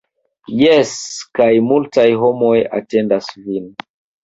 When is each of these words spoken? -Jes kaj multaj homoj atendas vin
-Jes 0.61 0.93
kaj 1.41 1.51
multaj 1.67 2.07
homoj 2.23 2.57
atendas 2.81 3.31
vin 3.47 3.71